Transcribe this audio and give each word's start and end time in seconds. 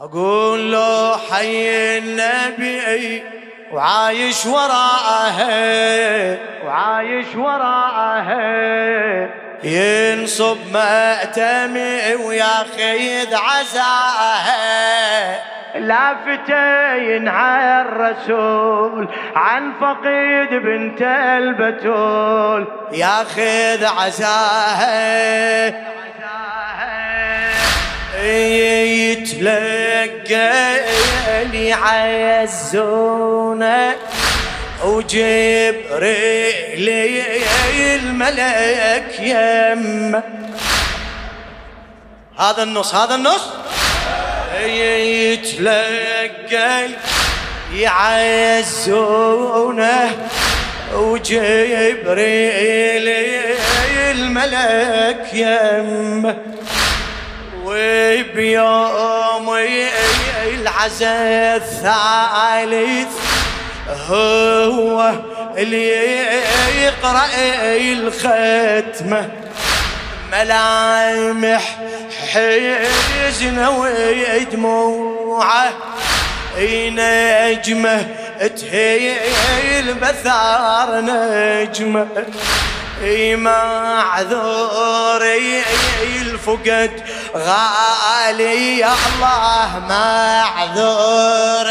أقول 0.00 0.72
له 0.72 1.16
حي 1.16 1.98
النبي 1.98 3.22
وعايش 3.72 4.46
وراءه 4.46 5.38
وعايش 6.66 7.26
وراءه. 7.36 8.30
ينصب 9.64 10.56
مأتمي 10.72 12.14
وياخذ 12.14 13.34
عزاءه. 13.34 14.46
لافتين 15.74 17.28
على 17.28 17.82
الرسول 17.88 19.08
عن 19.36 19.72
فقيد 19.80 20.62
بنت 20.62 21.02
البتول. 21.02 22.66
ياخذ 22.92 23.84
عزاه 23.84 24.80
يتلقى 29.12 30.80
اللي 31.42 31.72
عزونه 31.72 33.96
وجبريل 34.84 36.88
الملك 37.80 39.20
يمه 39.20 40.22
هذا 42.38 42.62
النص 42.62 42.94
هذا 42.94 43.14
النص؟ 43.14 43.42
يتلقى 45.32 46.88
يعزونه 47.74 49.10
وجبريل 50.94 53.08
الملك 54.10 55.26
يمه 55.32 56.36
وبيوم 57.80 59.56
العزاء 60.44 61.56
الثالث. 61.56 63.08
هو 64.08 65.12
اللي 65.56 65.88
يقرأ 66.82 67.26
الختمة. 67.92 69.28
ملامح 70.32 71.78
حزنه 72.32 73.70
ودموعه 74.40 75.72
نجمة 76.58 78.06
تهيل 78.56 79.94
بثار 79.94 81.00
نجمة. 81.00 82.06
معذور 83.36 85.22
الفقد 86.20 87.02
غالي. 87.36 88.78
يا 88.78 88.92
الله 89.06 89.70
معذور 89.88 91.68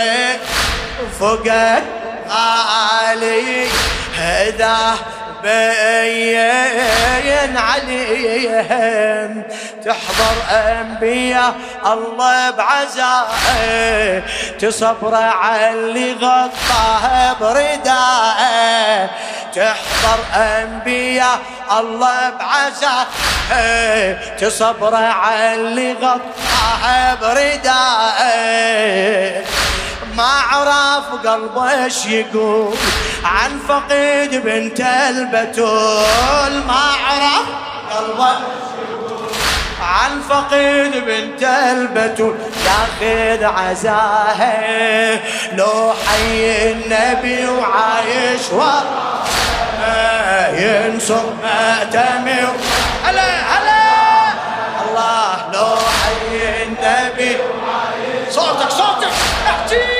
فقد 1.19 1.83
غالي. 2.29 3.67
هذا 4.17 4.77
بين 5.43 7.57
عليهم. 7.57 9.43
تحضر 9.85 10.35
أنبياء 10.51 11.53
الله 11.85 12.49
بعزاء 12.49 13.29
تصبر 14.59 15.15
على 15.15 15.69
اللي 15.69 16.13
غطاه 16.13 17.33
برداء 17.33 19.09
تحضر 19.59 20.19
أنبياء 20.35 21.39
الله 21.79 22.29
بعزاء 22.29 23.07
تصبر 24.39 24.95
على 24.95 25.55
اللي 25.55 25.93
غطاه 25.93 27.15
برداء. 27.21 28.19
ما 30.17 30.31
عرف 30.51 31.27
قلبه 31.27 31.83
إيش 31.83 32.05
يقول 32.05 32.75
عن 33.23 33.59
فقيد 33.67 34.35
بنت 34.35 34.79
البتول. 35.09 36.63
ما 36.67 36.83
عرف 37.05 37.47
قلبه 37.97 38.37
عن 39.81 40.21
فقيد 40.29 40.93
بنت 41.05 41.43
البتول. 41.43 42.35
ياخذ 42.65 43.43
عزاه 43.43 45.19
لو 45.55 45.93
حي 46.07 46.71
النبي 46.71 47.45
وعايش 47.45 48.41
وراه 48.51 49.18
ينصر 50.53 51.23
مأتمر 51.43 52.53
هلا 53.05 53.29
هلا. 53.51 54.33
الله 54.85 55.35
لو 55.53 55.75
حي 55.75 56.63
النبي. 56.63 57.37
صوتك 58.29 58.69
صوتك. 58.69 59.13
احكي. 59.47 59.99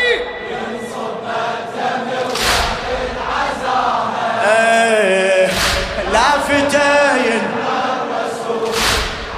لافتين 6.14 7.42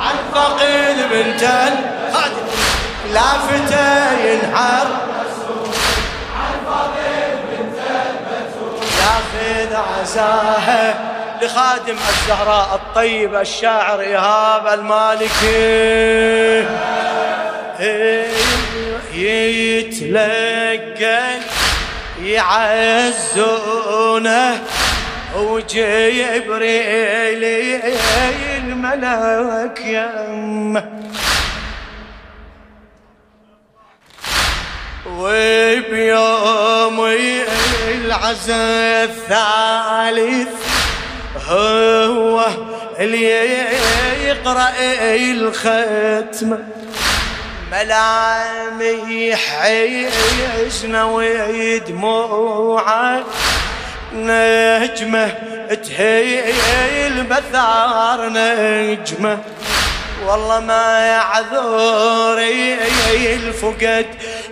عن 0.01 0.16
فقيد 0.34 0.97
بنت 1.11 1.44
خادم. 2.13 2.47
لافتين 3.13 4.56
عن 4.56 5.00
ياخذ 9.61 9.75
عزاها 9.75 10.95
لخادم 11.41 11.97
الزهراء 12.09 12.75
الطيب 12.75 13.35
الشاعر 13.35 13.99
إيهاب 13.99 14.79
المالكي. 14.79 16.66
يتلقى 19.13 21.33
يعزونه 22.23 23.41
وجبريل 25.35 27.43
الملك 28.57 29.81
يم 29.85 31.00
وبيوم 35.06 37.06
العزاء 37.88 39.03
الثالث 39.03 40.50
هو 41.50 42.45
اللي 43.00 43.23
يقرأ 44.23 44.69
الختمة 45.16 46.59
ملامح 47.72 49.35
حزنه 49.35 51.16
ودموعه 51.16 53.23
نجمة 54.13 55.34
تهيل 55.84 57.23
بثار 57.23 58.29
نجمة. 58.29 59.40
والله 60.25 60.59
ما 60.59 61.00
يعذوري 61.00 62.73
الفقد 63.35 64.06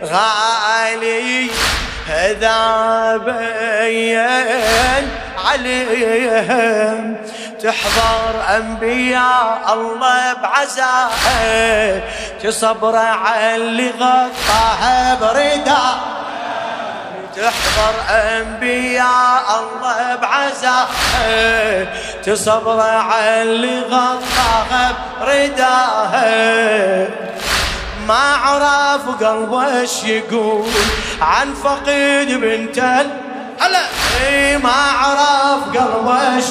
غالي 0.04 1.50
هذا 2.08 3.18
بين 3.18 5.10
عليهم. 5.46 7.18
تحضر 7.64 8.58
أنبياء 8.58 9.74
الله 9.74 10.34
بعزاء 10.34 11.12
تصبر 12.44 12.96
على 12.96 13.56
اللي 13.56 13.90
غطاها 13.90 15.16
برداء 15.16 16.00
تحضر 17.36 17.94
أنبياء 18.10 19.60
الله 19.60 20.16
بعزاء 20.16 20.88
تصبر 22.26 22.80
على 22.82 23.42
اللي 23.42 23.80
غطاها 23.80 24.94
برداه 25.22 26.10
ما 28.10 28.36
عرف 28.36 29.24
قلبه 29.24 29.80
إيش 29.82 30.04
يقول 30.04 30.70
عن 31.22 31.54
فقيد 31.54 32.42
بنت 32.42 32.80
هلا. 33.60 33.82
إي 34.22 34.58
ما 34.58 34.72
عرف 34.72 35.64
قلبه 35.78 36.36
إيش. 36.36 36.46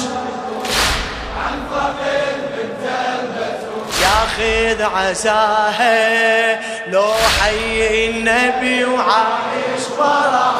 عن 1.45 1.59
فقيد 1.71 2.39
بنت 2.55 2.89
ياخذ 4.01 4.95
عزاه 4.95 5.79
لو 6.87 7.13
حي 7.41 8.09
النبي 8.09 8.85
وعايش 8.85 9.83
وراه 9.97 10.53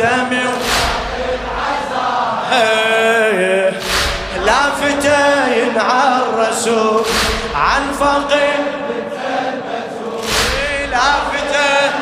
مستمر 0.00 0.52
لافتين 4.44 5.78
عالرسول 5.78 7.04
عن 7.54 7.92
فقير 7.92 8.64
لافتين 10.90 11.92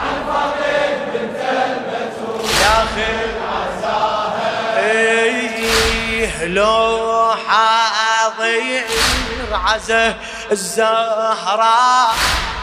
عن 0.00 0.16
فقير 0.28 0.98
بنت 1.14 1.40
المتون 1.64 2.50
إيه، 4.76 6.44
لو 6.44 7.34
حاضر 7.48 8.84
عزه 9.52 10.14
الزهراء. 10.52 12.14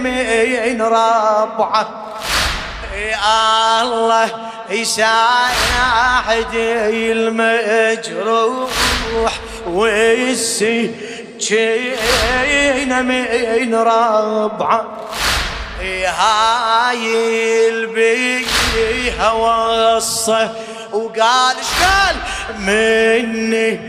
من 0.00 0.82
ربعة. 0.82 1.88
الله 3.82 4.30
يساعد 4.70 6.54
المجروح 6.94 8.70
والسكين 11.40 13.04
من 13.04 13.74
ربعه 13.74 14.84
هاي 16.06 17.68
البيها 17.68 19.32
وصة. 19.32 20.50
وقال 20.92 21.56
قال؟ 21.56 22.16
مني 22.58 23.80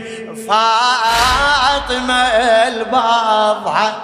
فاطمة 0.48 2.22
البضعة 2.68 3.96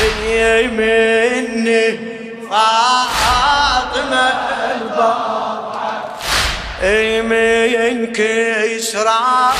هي 0.00 0.66
مني 0.66 1.98
فاطمة 2.50 4.32
البضعة 4.74 5.65
من 7.22 8.12
كسرى 8.12 9.52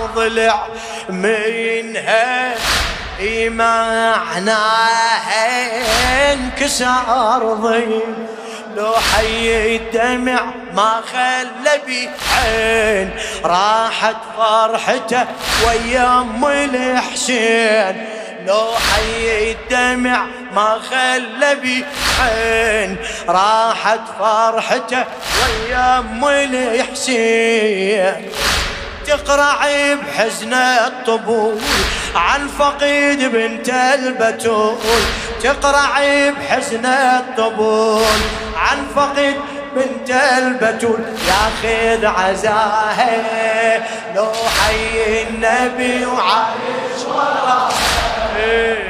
وضلع 0.00 0.66
منها 1.08 2.54
معناها 3.48 4.72
انكسر 6.32 7.54
ضيم 7.54 8.26
لو 8.76 8.92
حي 8.92 9.76
الدمع 9.76 10.40
ما 10.74 11.02
خلى 11.12 11.80
بي 11.86 12.10
عين 12.44 13.10
راحت 13.44 14.16
فرحته 14.38 15.26
ويا 15.66 16.20
ام 16.20 16.44
الحسين. 16.44 18.19
لو 18.46 18.66
حي 18.74 19.52
الدمع 19.52 20.26
ما 20.54 20.80
خلى 20.90 21.54
بي 21.54 21.84
عين 22.20 22.96
راحت 23.28 24.00
فرحته 24.18 25.04
ويا 25.40 25.98
ام 25.98 26.24
الحسين 26.24 28.14
تقرع 29.06 29.66
بحزن 29.94 30.52
الطبول 30.52 31.58
عن 32.14 32.48
فقيد 32.48 33.24
بنت 33.24 33.68
البتول. 33.68 34.76
تقرع 35.42 36.00
بحزن 36.30 36.86
الطبول 36.86 38.20
عن 38.56 38.86
فقيد 38.96 39.36
بنت 39.76 40.10
البتول. 40.10 41.00
ياخذ 41.28 42.06
عزاها 42.06 43.86
لو 44.14 44.32
حي 44.32 45.22
النبي 45.22 46.06
وعايش 46.06 47.04
وراه 47.08 47.68
Aê! 48.40 48.89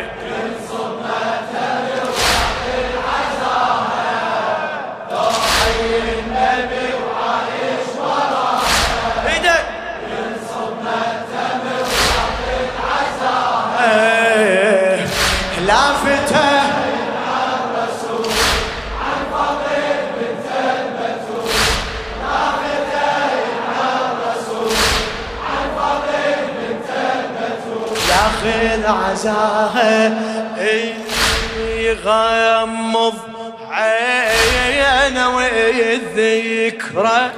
ياخذ 28.44 28.86
عزاها 28.86 30.12
يغمض 31.76 33.18
عينه 33.70 35.36
والذكرى 35.36 37.30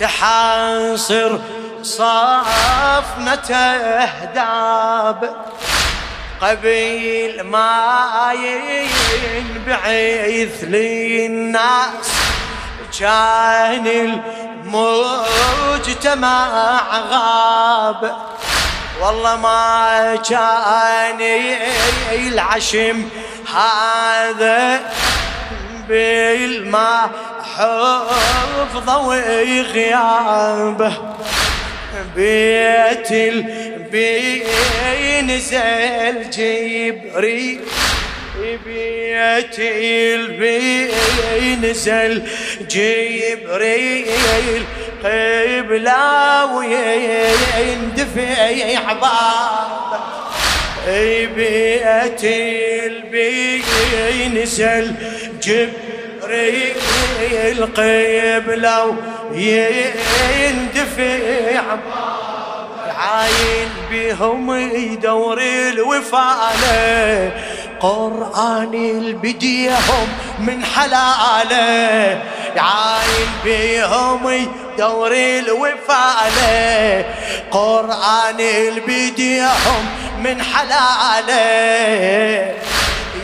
تحاصر 0.00 1.38
صافنة 1.82 3.56
أهداب. 3.56 5.36
قبيل 6.40 7.42
ما 7.42 8.32
ينبعث 9.34 10.64
للناس. 10.64 12.10
كان 13.00 13.86
المجتمع 15.76 16.48
غاب. 17.10 18.16
والله 19.00 19.36
ما 19.36 20.16
كان 20.28 21.20
العشم 22.12 23.08
هذا 23.54 24.92
بالما 25.88 27.10
حفظه 27.56 28.98
وغيابه 28.98 30.92
بيت 32.16 33.10
البي 33.10 34.42
نزل 35.22 36.30
جبريل. 36.30 37.60
بيت 38.64 39.58
البي 39.58 40.90
نزل 41.62 42.22
جبريل. 42.70 44.64
قبلة 45.06 46.46
ويندفع 46.56 48.38
عباب 48.88 50.00
بيت 51.36 52.24
البي 52.84 53.62
نزل 54.28 54.94
جبريل 55.42 56.76
قبلة 57.76 58.96
ويندفع 59.32 60.96
عاين 62.98 63.70
بهم 63.90 64.46
يدور 64.56 65.38
الوفاله 65.72 67.32
قرآن 67.80 68.74
البديهم 68.74 70.08
من 70.38 70.64
حلاله. 70.64 72.22
عاين 72.58 73.28
بهم 73.44 74.48
دور 74.78 75.12
الوفاله 75.12 77.04
قرآن 77.50 78.40
البديهم 78.40 79.86
من 80.18 80.42
حلاله 80.42 81.36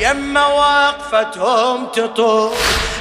يما 0.01 0.47
وقفتهم 0.47 1.87
تطول 1.87 2.57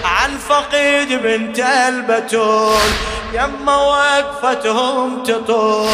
عن 0.05 0.37
فقيد 0.37 1.13
بنت 1.13 1.59
البتول. 1.59 2.91
يما 3.33 3.75
وقفتهم 3.75 5.23
تطول 5.23 5.89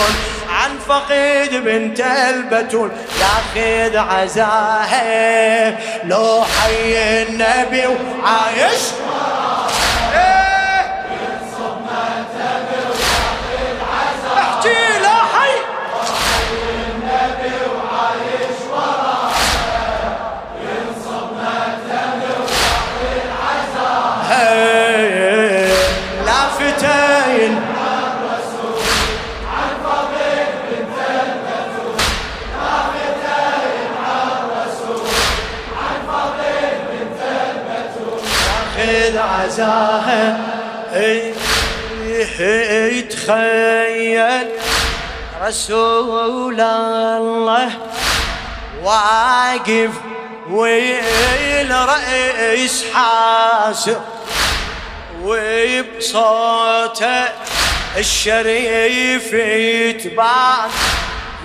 عن 0.50 0.80
فقيد 0.88 1.56
بنت 1.56 2.00
البتول. 2.02 2.92
ياخذ 3.20 3.98
عزاها 3.98 5.70
لو 6.04 6.44
حي 6.44 7.24
النبي 7.24 7.88
وعايش. 7.88 8.82
عزاها. 39.18 40.38
يتخيل 42.98 44.48
رسول 45.42 46.62
الله 46.62 47.70
واقف 48.84 49.90
والرئيس 50.50 52.86
حاسب 52.94 54.02
وبصوته 55.24 57.24
الشريف 57.98 59.34
يتبان 59.34 60.70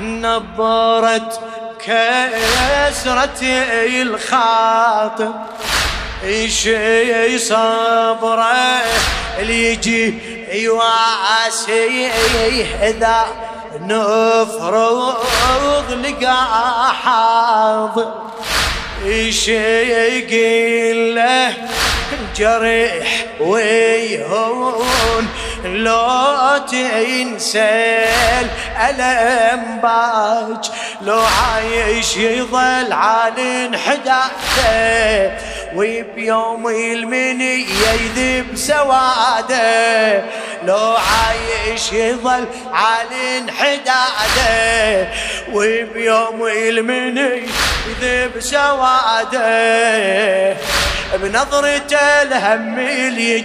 نبرت 0.01 1.41
كسرة 1.87 3.43
الخاطر. 4.03 5.33
شي 6.49 7.39
صبره 7.39 8.83
اللي 9.39 9.73
يجي 9.73 10.15
يواسي 10.53 12.11
اذا 12.83 13.27
نفرض 13.81 15.93
لقى 16.05 16.37
حاضر 17.05 18.13
يقول 19.07 21.15
له 21.15 21.55
جريح 22.37 23.27
ويهون 23.41 25.29
لو 25.65 26.59
تنسى 26.71 28.05
الألم 28.81 29.81
باج 29.83 30.71
لو 31.03 31.21
عايش 31.21 32.17
يظل 32.17 32.93
على 32.93 33.67
انحداده 33.67 35.33
وبيوم 35.75 36.69
المنية 36.69 37.67
يذب 38.17 38.57
سوادة. 38.57 40.23
لو 40.67 40.97
عايش 40.97 41.93
يظل 41.93 42.47
على 42.73 43.39
انحداده 43.39 45.09
وبيوم 45.53 46.47
المنية 46.47 47.49
يذب 48.03 48.41
سوادة. 48.41 49.43
بنظرة 51.15 51.97
الهم 52.23 52.79
اللي 52.79 53.41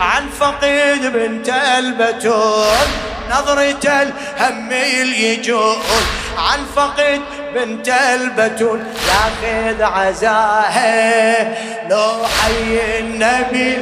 عن 0.00 0.28
فقيد 0.28 1.06
بنت 1.06 1.48
البتول 1.78 2.88
نظرة 3.30 4.02
الهم 4.02 4.72
اللي 4.72 5.32
يجون 5.32 5.82
عن 6.38 6.64
فقيد 6.76 7.20
بنت 7.54 7.88
البتول 7.88 8.80
ياخذ 9.08 9.82
عزاها 9.82 11.48
لو 11.90 12.26
حي 12.26 12.98
النبي. 12.98 13.78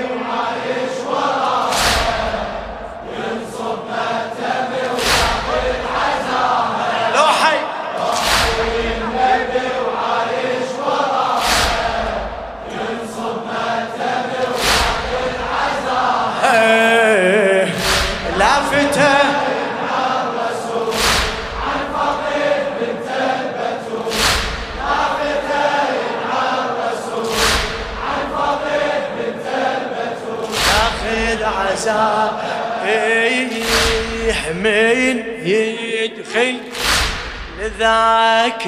لذاك 37.78 38.66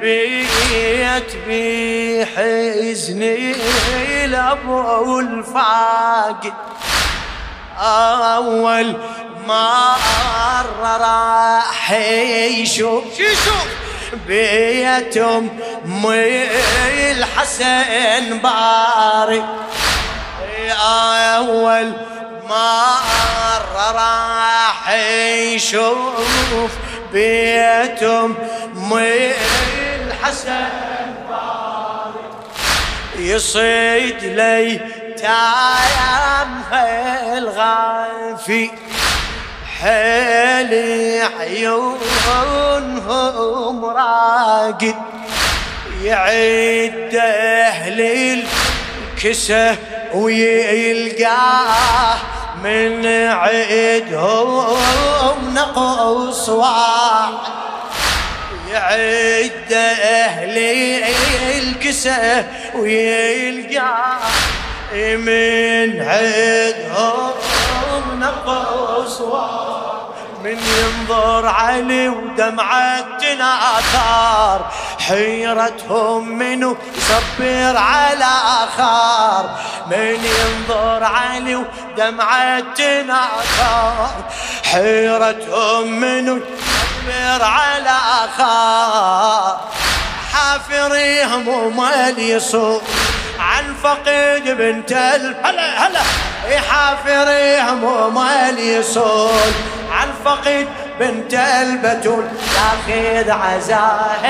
البيت 0.00 1.30
بحزني 2.28 3.54
لابو 4.26 5.20
الفاقد 5.20 6.52
أول 7.78 8.96
ما 9.48 9.96
راح 10.82 11.92
يشوف 11.92 13.04
بيت 14.26 15.16
أم 15.16 15.50
الحسن 17.10 18.38
باري. 18.38 19.44
أول 20.80 21.92
ما 22.48 22.96
راح 23.94 24.90
يشوف 25.54 26.70
بيتهم 27.14 28.34
مي 28.74 29.32
الحسن 30.06 30.64
يصيد 33.18 34.24
لي 34.24 34.80
تايم 35.16 36.62
الغافي 37.38 38.70
حيل 39.80 40.72
عيونهم 41.40 43.04
راقد. 43.84 44.94
يعد 46.02 47.14
أهل 47.14 48.00
الكسه 48.00 49.76
ويلقاه 50.14 52.33
من 52.64 53.06
عيدهم 53.30 54.78
نقص 55.54 56.48
يعد 58.70 59.72
أهلي 60.02 61.04
الكسى 61.58 62.44
ويلقى 62.74 64.16
من 65.16 66.00
عيدهم 66.00 67.32
نقص 68.20 69.20
واحد 69.20 69.83
من 70.44 70.58
ينظر 70.58 71.46
علي 71.46 72.08
ودمعة 72.08 73.18
تناثار 73.18 74.72
حيرتهم 74.98 76.28
منو 76.28 76.76
يصبر 76.96 77.76
على 77.76 78.34
خار 78.76 79.50
من 79.90 80.20
ينظر 80.24 81.04
علي 81.04 81.56
ودمعة 81.56 82.60
تناثار 82.60 84.24
حيرتهم 84.64 86.00
منو 86.00 86.36
يصبر 86.36 87.44
على 87.44 87.98
خار 88.38 89.60
حافريهم 90.32 91.48
وما 91.48 92.08
يصوم 92.08 92.82
عن 93.38 93.74
فقيد 93.82 94.48
بنت 94.48 94.92
ال 94.92 95.36
هلا 95.44 96.00
يحافريهم 96.48 97.84
وما 97.84 98.48
يصول 98.48 99.73
عن 99.94 100.08
فقيد 100.24 100.68
بنت 101.00 101.34
البتول. 101.34 102.24
ياخذ 102.54 103.30
عزاه 103.30 104.24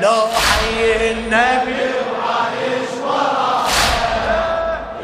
لو 0.00 0.20
حي 0.26 1.10
النبي 1.10 1.90
وعايش 2.12 2.92
وراه 3.04 3.66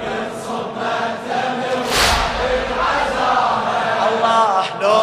ينصب 0.05 0.67
مأتمر 0.77 1.79
وياخذ 1.91 2.71
عزاه 2.89 4.09
الله 4.09 4.65
لو 4.81 5.03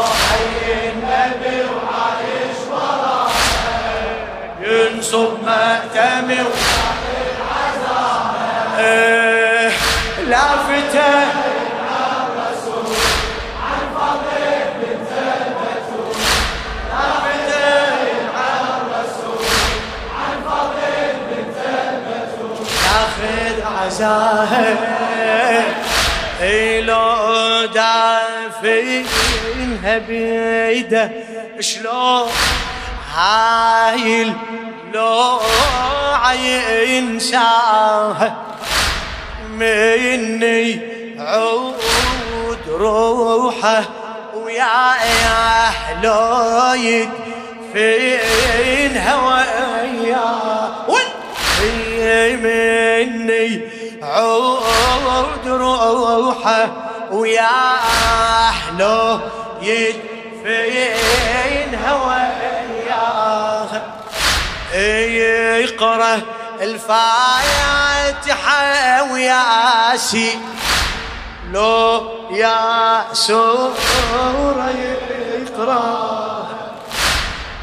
النبي 0.90 1.62
وعايش 1.62 2.60
ينصب 4.62 5.44
إيه 8.80 9.72
عزاه 23.96 24.76
لو 26.80 27.66
دافينها 27.66 29.08
بيده 29.98 31.12
شلون 31.60 32.30
هايل 33.16 34.34
لو 34.94 35.40
عين 36.24 37.20
ساها 37.20 38.36
مني 39.50 40.80
عود 41.20 42.64
روحه 42.70 43.84
ويا 44.36 44.94
اهلو 45.64 46.74
يدفين 46.74 48.28
هواياه 48.98 50.86
مني 52.36 53.75
عود 54.06 55.48
روحه 55.48 56.68
ويا 57.12 57.76
أهله 58.50 59.22
يدفين 59.62 61.06
هواياه 61.88 62.36
يقرأ 65.60 66.22
الفاتحة 66.62 68.54
وياسي 69.14 70.40
لو 71.52 72.12
يا 72.32 73.04
سورة 73.14 74.74
يقرأ 75.36 76.48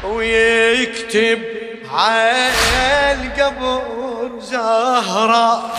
ويكتب 0.03 1.41
على 1.93 2.51
القبر 3.11 4.31
زهرة 4.39 5.73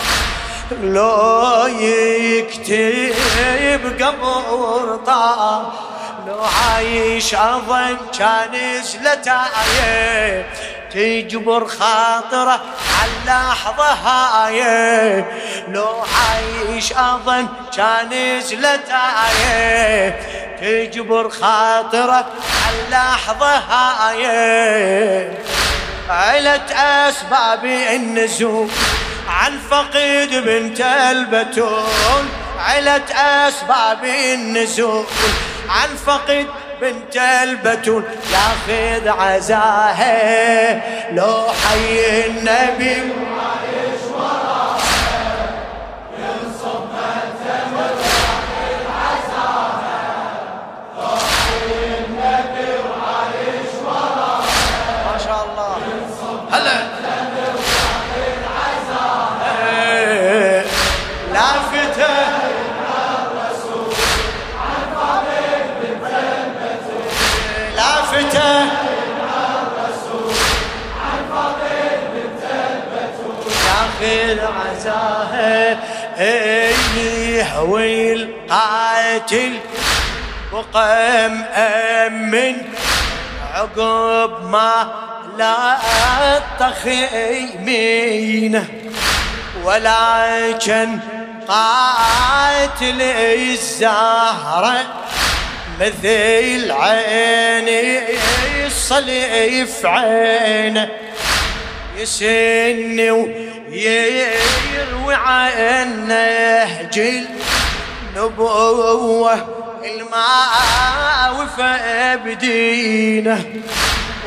لو 0.71 1.67
يكتب 1.79 3.13
قبر 4.03 4.99
طه 5.05 5.73
لو 6.27 6.39
عايش 6.43 7.35
أظن 7.35 7.97
كان 8.19 8.81
زلتايه 8.83 10.45
تجبر 10.91 11.67
خاطره 11.67 12.61
عاللحظة 13.01 13.83
هاي 13.83 15.25
لو 15.67 15.87
عايش 16.15 16.93
أظن 16.93 17.47
كان 17.77 18.41
زلتايه 18.41 20.19
تجبر 20.61 21.29
خاطره 21.29 22.25
عاللحظة 22.65 23.55
هاي 23.55 24.25
علت 26.09 26.71
أسباب 26.71 27.65
النزول 27.65 28.69
عن 29.29 29.59
فقيد 29.71 30.35
بنت 30.35 30.81
البتول 30.81 32.25
علت 32.59 33.11
أسباب 33.11 34.05
النزول. 34.05 35.05
عن 35.69 35.95
فقد 36.05 36.45
بنت 36.81 37.15
البتول 37.43 38.03
ياخذ 38.31 39.07
عزاها 39.07 40.81
لو 41.11 41.47
حي 41.47 42.25
النبي. 42.27 43.24
يهوي 76.97 78.13
القاتل 78.13 79.53
وقام 80.51 81.43
أمن. 81.55 82.55
عقب 83.53 84.31
ما 84.51 84.93
لا 85.37 85.77
التخيمين 86.61 88.53
ولكن 89.63 90.99
قاتل 91.47 93.01
الزهرة. 93.01 94.77
مثل 95.81 96.71
عيني 96.71 97.99
الصليف 98.65 99.85
عينه 99.85 100.89
يسني 101.97 103.11
ويروي 103.69 105.15
عن 105.15 106.07
نهج 106.07 106.99
النبوة 108.15 109.33
الماء 109.85 111.35
وفى 111.39 112.19
بدينه. 112.25 113.45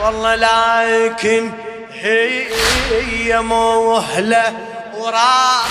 والله 0.03 0.35
لكن 0.35 1.51
هي 1.92 3.40
مهلة 3.40 4.53
وراح 4.98 5.66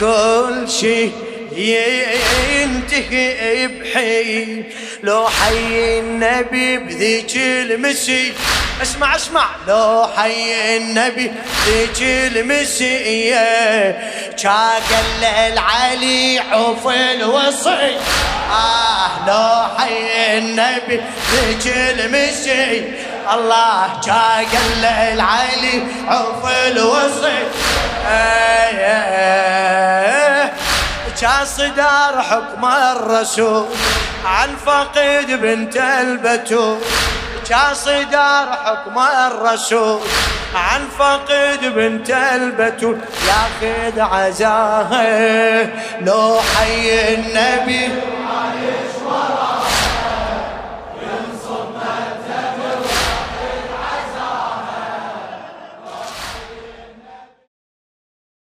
كل 0.00 0.68
شي 0.70 1.10
ينتهي 1.60 3.66
بحين 3.66 4.64
لو 5.02 5.28
حي 5.28 5.98
النبي 5.98 6.78
بذيك 6.78 7.36
المسي 7.36 8.32
اسمع 8.82 9.16
اسمع 9.16 9.46
لو 9.68 10.06
حي 10.16 10.76
النبي 10.76 11.30
ذيك 11.66 12.02
المسية 12.02 13.40
شاقل 14.36 15.24
العلي 15.24 16.38
عوف 16.38 16.88
الوصي 16.88 17.96
آه 18.50 19.26
لو 19.26 19.68
حي 19.78 20.38
النبي 20.38 21.00
ذيك 21.32 21.76
المسي 21.76 22.84
الله 23.34 24.00
شاقل 24.06 24.84
العلي 24.84 25.82
عوف 26.08 26.46
الوصي 26.66 27.38
آه 28.06 30.19
صدار 31.20 32.22
حكم 32.22 32.64
الرسول 32.64 33.66
عن 34.24 34.56
فقيد 34.66 35.30
بنت 35.30 35.76
البتول. 35.76 36.78
كان 37.48 37.74
صدار 37.74 38.48
حكم 38.64 38.98
الرسول 38.98 40.00
عن 40.54 40.88
فقد 40.98 41.60
بنت 41.62 42.10
البتول. 42.10 42.98
ياخذ 43.28 44.00
عزاها 44.00 45.62
لو 46.00 46.40
حي 46.40 47.14
النبي. 47.14 47.88